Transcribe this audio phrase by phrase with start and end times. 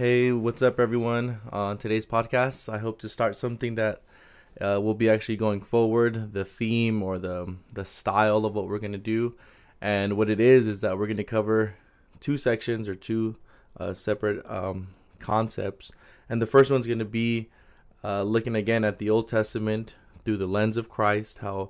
[0.00, 1.42] Hey, what's up, everyone?
[1.52, 4.00] On today's podcast, I hope to start something that
[4.58, 6.32] uh, will be actually going forward.
[6.32, 9.34] The theme or the the style of what we're gonna do,
[9.78, 11.74] and what it is is that we're gonna cover
[12.18, 13.36] two sections or two
[13.78, 15.92] uh, separate um, concepts.
[16.30, 17.50] And the first one's gonna be
[18.02, 21.68] uh, looking again at the Old Testament through the lens of Christ, how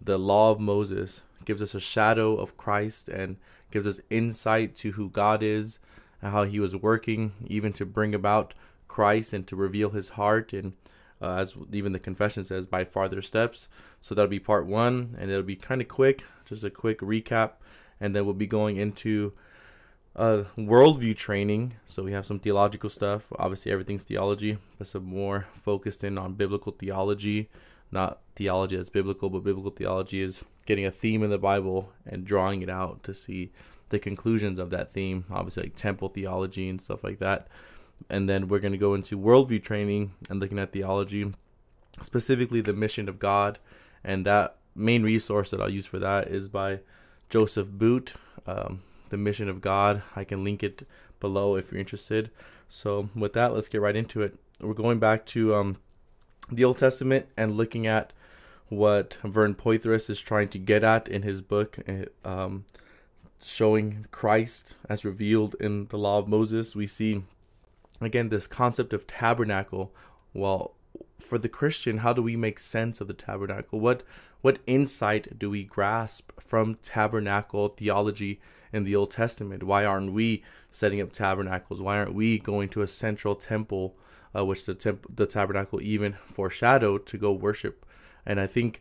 [0.00, 3.38] the law of Moses gives us a shadow of Christ and
[3.72, 5.80] gives us insight to who God is
[6.22, 8.54] how he was working even to bring about
[8.88, 10.52] Christ and to reveal his heart.
[10.52, 10.74] And
[11.20, 13.68] uh, as even the confession says by farther steps.
[14.00, 17.52] So that'll be part one and it'll be kind of quick just a quick recap.
[18.00, 19.32] And then we'll be going into
[20.16, 21.74] uh, worldview training.
[21.86, 23.28] So we have some theological stuff.
[23.38, 27.48] Obviously everything's theology but some more focused in on biblical theology.
[27.90, 32.24] Not theology as biblical but biblical theology is getting a theme in the bible and
[32.24, 33.52] drawing it out to see
[33.92, 37.46] the conclusions of that theme, obviously like temple theology and stuff like that.
[38.10, 41.32] And then we're going to go into worldview training and looking at theology,
[42.00, 43.60] specifically the mission of God.
[44.02, 46.80] And that main resource that I'll use for that is by
[47.30, 48.14] Joseph Boot,
[48.46, 50.02] um, The Mission of God.
[50.16, 50.86] I can link it
[51.20, 52.30] below if you're interested.
[52.68, 54.36] So, with that, let's get right into it.
[54.60, 55.76] We're going back to um,
[56.50, 58.12] the Old Testament and looking at
[58.68, 62.64] what Vern Poythress is trying to get at in his book, eh, um,
[63.42, 66.76] showing Christ as revealed in the law of Moses.
[66.76, 67.24] We see
[68.00, 69.92] again this concept of tabernacle.
[70.32, 70.74] Well,
[71.18, 73.80] for the Christian, how do we make sense of the tabernacle?
[73.80, 74.02] What
[74.40, 78.40] what insight do we grasp from tabernacle theology
[78.72, 79.62] in the Old Testament?
[79.62, 81.80] Why aren't we setting up tabernacles?
[81.80, 83.94] Why aren't we going to a central temple,
[84.36, 87.86] uh, which the temp- the tabernacle even foreshadowed to go worship?
[88.26, 88.80] And I think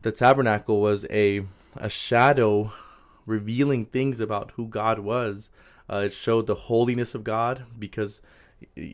[0.00, 1.44] the tabernacle was a
[1.76, 2.72] a shadow
[3.26, 5.50] revealing things about who God was.
[5.90, 8.20] Uh, it showed the holiness of God because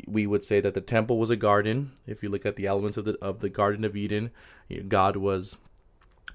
[0.07, 1.93] we would say that the temple was a garden.
[2.07, 4.31] If you look at the elements of the of the Garden of Eden,
[4.89, 5.57] God was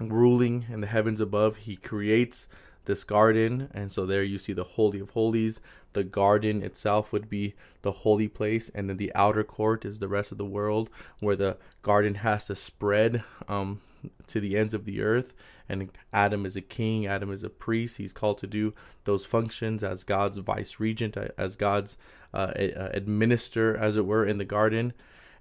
[0.00, 1.56] ruling in the heavens above.
[1.56, 2.48] He creates
[2.84, 5.60] this garden, and so there you see the holy of holies.
[5.94, 10.08] The garden itself would be the holy place, and then the outer court is the
[10.08, 10.90] rest of the world,
[11.20, 13.80] where the garden has to spread um,
[14.26, 15.34] to the ends of the earth.
[15.68, 17.96] And Adam is a king, Adam is a priest.
[17.96, 21.96] He's called to do those functions as God's vice regent, uh, as God's
[22.34, 24.92] uh, administer, as it were, in the garden.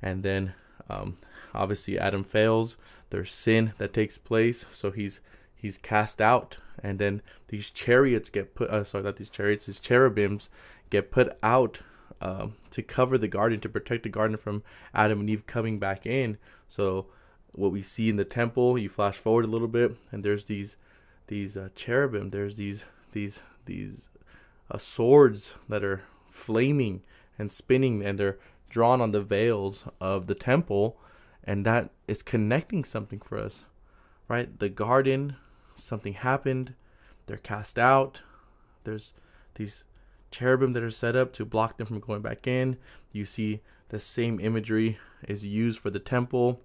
[0.02, 0.54] And then
[0.90, 1.18] um,
[1.54, 2.78] obviously Adam fails.
[3.10, 5.22] There's sin that takes place, so he's
[5.56, 8.70] he's cast out, and then these chariots get put.
[8.70, 9.68] Uh, sorry, not these chariots.
[9.68, 10.50] These cherubims
[10.90, 11.82] get put out
[12.22, 14.64] uh, to cover the garden to protect the garden from
[14.94, 16.38] Adam and Eve coming back in.
[16.68, 17.08] So
[17.54, 18.78] what we see in the temple.
[18.78, 20.76] You flash forward a little bit, and there's these
[21.28, 22.32] these uh, cherubim.
[22.32, 24.10] There's these these these
[24.70, 27.02] uh, swords that are flaming
[27.40, 30.98] and spinning, and they're drawn on the veils of the temple,
[31.44, 33.66] and that is connecting something for us,
[34.28, 34.60] right?
[34.60, 35.36] The garden,
[35.76, 36.74] something happened.
[37.28, 38.24] They're cast out.
[38.84, 39.14] There's
[39.56, 39.86] these
[40.32, 42.78] cherubim that are set up to block them from going back in.
[43.12, 44.98] You see the same imagery
[45.28, 46.60] is used for the temple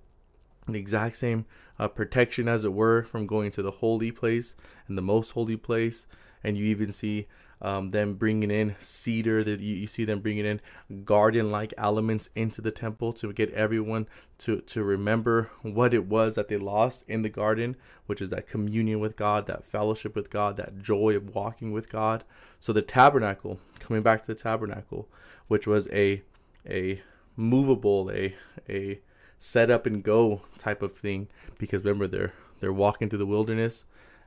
[0.75, 1.47] the exact same
[1.79, 4.57] uh, protection, as it were, from going to the holy place
[4.87, 6.07] and the most holy place.
[6.45, 7.27] And you even see
[7.61, 9.43] um, them bringing in cedar.
[9.43, 10.61] That you, you see them bringing in
[11.05, 14.07] garden-like elements into the temple to get everyone
[14.39, 17.77] to to remember what it was that they lost in the garden,
[18.07, 21.89] which is that communion with God, that fellowship with God, that joy of walking with
[21.89, 22.23] God.
[22.61, 25.09] So the tabernacle, coming back to the tabernacle,
[25.49, 26.23] which was a
[26.69, 27.03] a
[27.37, 28.37] movable, a
[28.69, 29.01] a
[29.39, 31.29] set up and go type of thing.
[31.59, 33.85] Because remember they're they're walking through the wilderness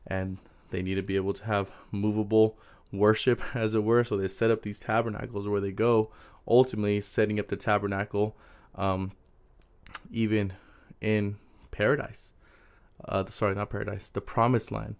[0.07, 0.37] and
[0.69, 2.57] they need to be able to have movable
[2.91, 4.03] worship as it were.
[4.03, 6.11] So they set up these tabernacles where they go
[6.47, 8.35] ultimately setting up the tabernacle
[8.75, 9.11] um,
[10.11, 10.53] even
[10.99, 11.37] in
[11.71, 12.33] paradise.
[13.05, 14.95] Uh, sorry not paradise the promised land.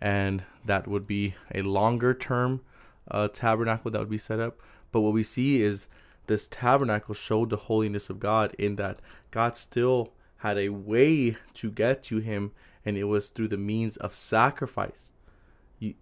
[0.00, 2.62] And that would be a longer term
[3.10, 4.58] uh, tabernacle that would be set up.
[4.90, 5.86] But what we see is
[6.26, 9.00] this tabernacle showed the holiness of God in that
[9.30, 12.52] God still had a way to get to him
[12.84, 15.14] and it was through the means of sacrifice.
[15.78, 15.94] You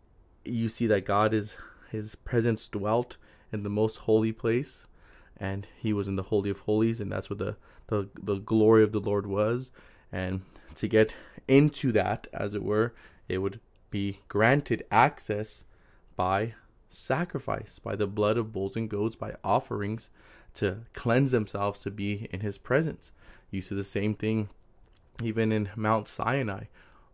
[0.45, 1.57] you see that God is
[1.91, 3.17] his presence dwelt
[3.53, 4.87] in the most holy place
[5.37, 7.57] and he was in the holy of holies and that's where the
[7.89, 9.73] the, the glory of the Lord was
[10.13, 10.43] and
[10.77, 11.15] to get
[11.49, 12.95] into that as it were
[13.29, 13.61] it would
[13.91, 15.65] be granted access
[16.15, 16.55] by
[16.91, 20.11] sacrifice by the blood of bulls and goats, by offerings
[20.55, 23.13] to cleanse themselves to be in his presence.
[23.51, 24.49] You see the same thing
[25.23, 26.65] even in Mount Sinai.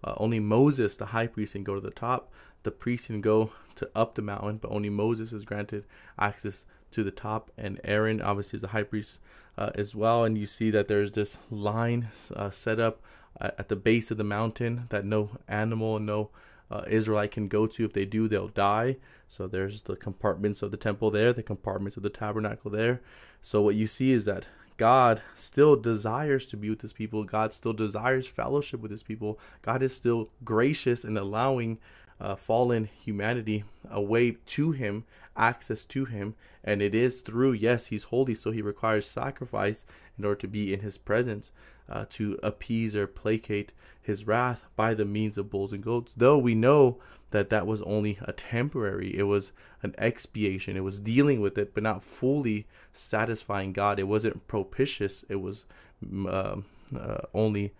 [0.04, 2.32] Uh, only Moses, the high priest, can go to the top.
[2.62, 5.84] The priest can go to up the mountain, but only Moses is granted
[6.18, 9.20] access to the top, and Aaron obviously is a high priest
[9.58, 10.24] uh, as well.
[10.24, 13.00] And you see that there's this line uh, set up
[13.38, 16.30] at the base of the mountain that no animal, no
[16.70, 17.84] uh, Israelite can go to.
[17.84, 18.96] If they do, they'll die.
[19.28, 23.00] So there's the compartments of the temple there, the compartments of the tabernacle there.
[23.42, 27.24] So what you see is that God still desires to be with his people.
[27.24, 29.38] God still desires fellowship with his people.
[29.62, 31.78] God is still gracious in allowing
[32.20, 35.04] uh, fallen humanity a way to him,
[35.36, 36.34] access to him.
[36.62, 39.86] And it is through, yes, he's holy, so he requires sacrifice
[40.18, 41.52] in order to be in his presence,
[41.88, 43.72] uh, to appease or placate
[44.06, 46.14] his wrath by the means of bulls and goats.
[46.14, 46.98] Though we know
[47.30, 49.50] that that was only a temporary, it was
[49.82, 53.98] an expiation, it was dealing with it, but not fully satisfying God.
[53.98, 55.64] It wasn't propitious, it was
[56.24, 56.58] uh,
[56.96, 57.74] uh, only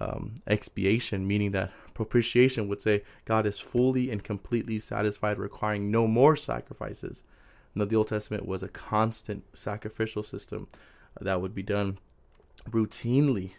[0.00, 6.08] um, expiation, meaning that propitiation would say God is fully and completely satisfied, requiring no
[6.08, 7.22] more sacrifices.
[7.74, 10.66] Now, the Old Testament was a constant sacrificial system
[11.20, 11.98] that would be done
[12.68, 13.52] routinely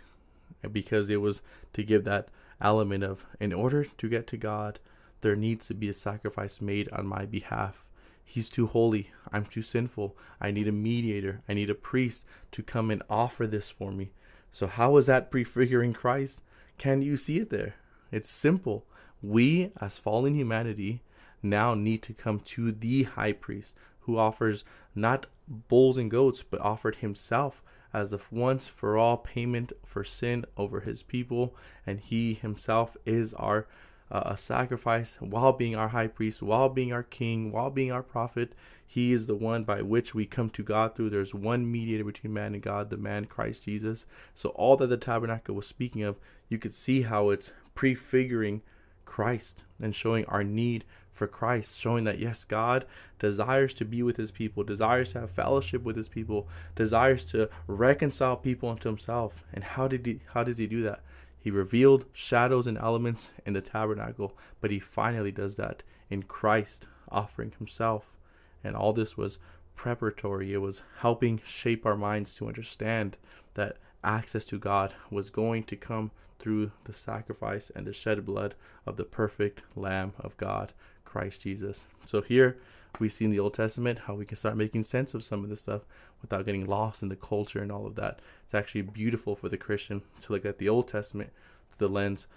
[0.71, 1.41] because it was
[1.73, 2.29] to give that
[2.61, 4.79] element of, in order to get to God,
[5.21, 7.85] there needs to be a sacrifice made on my behalf.
[8.23, 9.11] He's too holy.
[9.31, 10.15] I'm too sinful.
[10.39, 11.41] I need a mediator.
[11.49, 14.11] I need a priest to come and offer this for me.
[14.51, 16.41] So, how is that prefiguring Christ?
[16.77, 17.75] Can you see it there?
[18.11, 18.85] It's simple.
[19.21, 21.01] We, as fallen humanity,
[21.41, 24.63] now need to come to the high priest who offers
[24.95, 27.61] not bulls and goats, but offered himself
[27.93, 31.55] as the once for all payment for sin over his people.
[31.85, 33.67] And he himself is our
[34.11, 38.03] uh, a sacrifice while being our high priest, while being our king, while being our
[38.03, 38.53] prophet.
[38.85, 41.11] He is the one by which we come to God through.
[41.11, 44.07] There's one mediator between man and God, the man Christ Jesus.
[44.33, 48.63] So all that the tabernacle was speaking of, you could see how it's prefiguring
[49.05, 52.85] Christ and showing our need for Christ, showing that yes, God
[53.17, 57.49] desires to be with his people, desires to have fellowship with his people, desires to
[57.67, 59.43] reconcile people unto himself.
[59.53, 61.01] And how did he how does he do that?
[61.39, 66.87] He revealed shadows and elements in the tabernacle, but he finally does that in Christ,
[67.09, 68.17] offering himself.
[68.63, 69.39] And all this was
[69.75, 70.53] preparatory.
[70.53, 73.17] It was helping shape our minds to understand
[73.53, 78.55] that access to God was going to come through the sacrifice and the shed blood
[78.85, 80.73] of the perfect Lamb of God,
[81.09, 81.87] Christ Jesus.
[82.05, 82.57] So here
[82.99, 85.49] we see in the Old Testament how we can start making sense of some of
[85.49, 85.81] this stuff
[86.21, 88.19] without getting lost in the culture and all of that.
[88.43, 91.31] It's actually beautiful for the Christian to look at the Old Testament
[91.71, 92.27] through the lens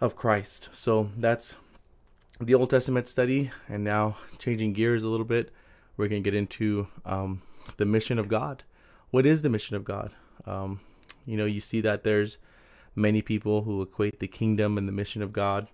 [0.00, 0.68] of Christ.
[0.72, 1.56] So that's
[2.40, 3.50] the Old Testament study.
[3.68, 5.50] And now, changing gears a little bit,
[5.96, 7.42] we're going to get into um,
[7.76, 8.64] the mission of God.
[9.10, 10.12] What is the mission of God?
[10.44, 10.80] Um,
[11.24, 12.38] you know, you see that there's
[12.96, 15.68] many people who equate the kingdom and the mission of God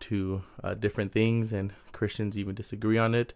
[0.00, 3.34] to uh, different things, and Christians even disagree on it.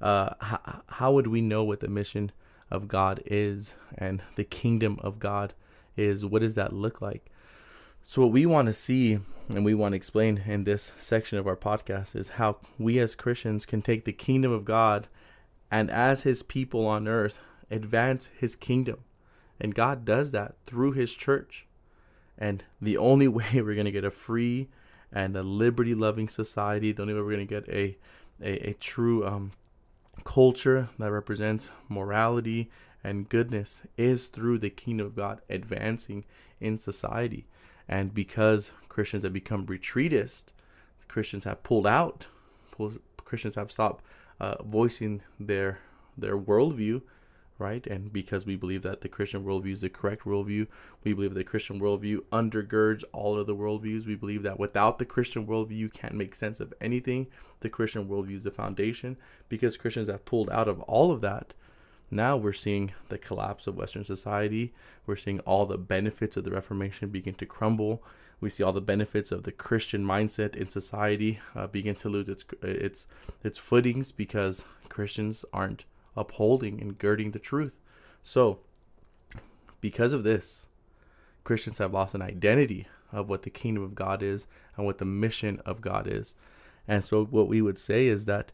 [0.00, 2.32] Uh, how, how would we know what the mission
[2.70, 5.54] of God is and the kingdom of God
[5.96, 6.24] is.
[6.24, 7.30] What does that look like?
[8.02, 9.18] So, what we want to see
[9.48, 13.14] and we want to explain in this section of our podcast is how we as
[13.14, 15.06] Christians can take the kingdom of God
[15.70, 17.38] and, as His people on earth,
[17.70, 19.04] advance His kingdom.
[19.60, 21.66] And God does that through His church.
[22.36, 24.68] And the only way we're going to get a free
[25.14, 27.96] and a liberty loving society, the only way we're going to get a,
[28.42, 29.52] a, a true um,
[30.24, 32.70] culture that represents morality
[33.04, 36.24] and goodness is through the kingdom of God advancing
[36.60, 37.46] in society.
[37.88, 40.46] And because Christians have become retreatist,
[41.06, 42.26] Christians have pulled out,
[43.24, 44.04] Christians have stopped
[44.40, 45.78] uh, voicing their
[46.16, 47.02] their worldview
[47.58, 47.86] right?
[47.86, 50.66] And because we believe that the Christian worldview is the correct worldview,
[51.04, 54.06] we believe the Christian worldview undergirds all of the worldviews.
[54.06, 57.28] We believe that without the Christian worldview, you can't make sense of anything.
[57.60, 59.16] The Christian worldview is the foundation.
[59.48, 61.54] Because Christians have pulled out of all of that,
[62.10, 64.74] now we're seeing the collapse of Western society.
[65.06, 68.02] We're seeing all the benefits of the Reformation begin to crumble.
[68.40, 72.28] We see all the benefits of the Christian mindset in society uh, begin to lose
[72.28, 73.06] its its
[73.42, 77.78] its footings because Christians aren't upholding and girding the truth.
[78.22, 78.60] So,
[79.80, 80.66] because of this,
[81.44, 85.04] Christians have lost an identity of what the kingdom of God is and what the
[85.04, 86.34] mission of God is.
[86.88, 88.52] And so, what we would say is that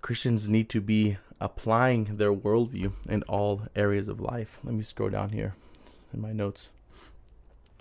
[0.00, 4.60] Christians need to be applying their worldview in all areas of life.
[4.62, 5.54] Let me scroll down here
[6.12, 6.70] in my notes.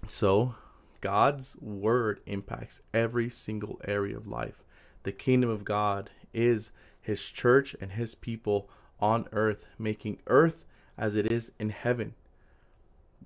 [0.08, 0.56] So,
[1.02, 4.64] God's word impacts every single area of life.
[5.04, 8.70] The kingdom of God is his church and his people
[9.00, 10.66] on earth, making earth
[10.98, 12.14] as it is in heaven.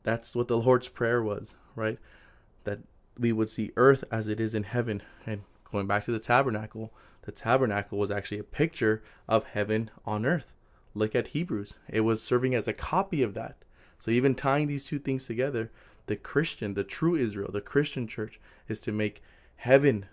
[0.04, 1.98] That's what the Lord's Prayer was, right?
[2.64, 2.80] That
[3.18, 5.02] we would see earth as it is in heaven.
[5.26, 5.42] And
[5.72, 6.94] going back to the tabernacle,
[7.24, 10.54] the tabernacle was actually a picture of heaven on earth.
[10.94, 11.76] look at Hebrews.
[11.88, 13.56] It was serving as a copy of that.
[13.98, 15.72] So even tying these two things together,
[16.08, 19.22] the Christian, the true Israel, the Christian church is to make
[19.56, 20.08] heaven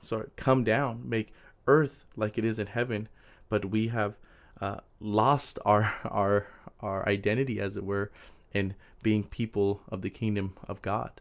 [0.00, 1.32] sorry, come down, make
[1.66, 3.08] earth like it is in heaven,
[3.48, 4.16] but we have
[4.60, 6.46] uh, lost our our
[6.80, 8.10] our identity as it were
[8.52, 11.20] in being people of the kingdom of God.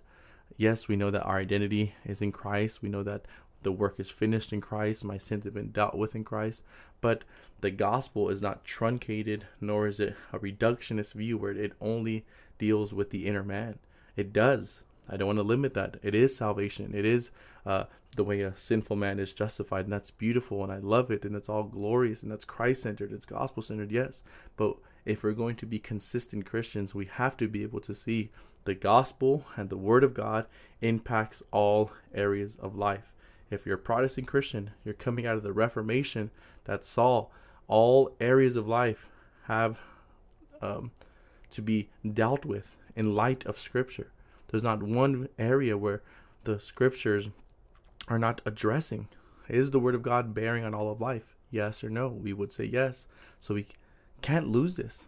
[0.58, 2.82] Yes, we know that our identity is in Christ.
[2.82, 3.26] We know that
[3.64, 5.04] the work is finished in Christ.
[5.04, 6.64] My sins have been dealt with in Christ.
[7.02, 7.24] But
[7.62, 12.26] the gospel is not truncated, nor is it a reductionist view where it only
[12.58, 13.80] deals with the inner man.
[14.16, 14.84] It does.
[15.10, 15.98] I don't want to limit that.
[16.02, 16.94] It is salvation.
[16.96, 17.32] It is
[17.66, 17.86] uh,
[18.16, 21.36] the way a sinful man is justified, and that's beautiful, and I love it, and
[21.36, 24.24] it's all glorious, and that's Christ centered, it's gospel centered, yes.
[24.56, 28.32] But if we're going to be consistent Christians, we have to be able to see
[28.64, 30.48] the gospel and the word of God
[30.82, 33.14] impacts all areas of life.
[33.52, 36.32] If you're a Protestant Christian, you're coming out of the Reformation
[36.64, 37.28] that saw
[37.68, 39.10] all areas of life
[39.44, 39.82] have
[40.62, 40.92] um,
[41.52, 44.12] to be dealt with in light of Scripture.
[44.48, 46.02] There's not one area where
[46.44, 47.30] the Scriptures
[48.08, 49.08] are not addressing.
[49.48, 51.36] Is the Word of God bearing on all of life?
[51.52, 52.08] Yes or no?
[52.10, 53.08] We would say yes.
[53.40, 53.68] So we
[54.22, 55.08] can't lose this.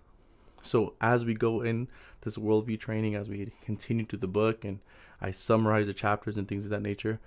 [0.61, 1.87] So as we go in
[2.21, 4.79] this worldview training, as we continue to the book and
[5.21, 7.19] I summarize the chapters and things of that nature,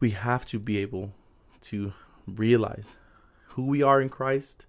[0.00, 1.12] we have to be able
[1.62, 1.92] to
[2.26, 2.96] realize
[3.48, 4.66] who we are in Christ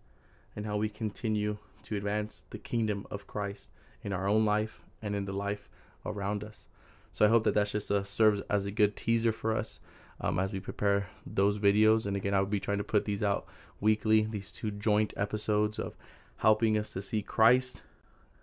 [0.56, 3.72] and how we continue to advance the kingdom of Christ
[4.04, 5.70] in our own life and in the life
[6.06, 6.68] around us.
[7.12, 9.80] So I hope that that just uh, serves as a good teaser for us
[10.20, 12.06] um, as we prepare those videos.
[12.06, 13.46] And again, I will be trying to put these out
[13.80, 15.96] weekly, these two joint episodes of
[16.38, 17.84] helping us to see Christ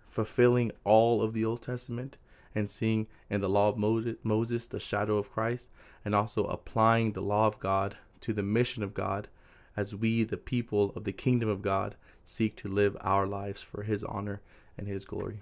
[0.07, 2.17] fulfilling all of the Old Testament
[2.53, 5.69] and seeing in the law of Moses the shadow of Christ,
[6.03, 9.29] and also applying the law of God to the mission of God
[9.77, 13.83] as we, the people of the kingdom of God, seek to live our lives for
[13.83, 14.41] His honor
[14.77, 15.41] and His glory.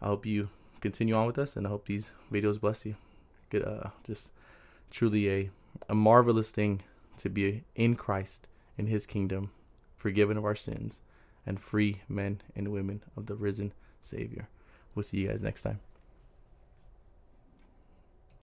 [0.00, 0.50] I hope you
[0.84, 2.96] continue on with us, and I hope these videos bless you.
[3.48, 4.32] Get uh, just
[4.90, 5.50] truly a
[5.88, 6.82] a marvelous thing
[7.16, 9.50] to be in Christ in His kingdom,
[9.96, 11.00] forgiven of our sins,
[11.46, 13.72] and free men and women of the risen
[14.02, 14.48] Savior.
[14.94, 15.80] We'll see you guys next time.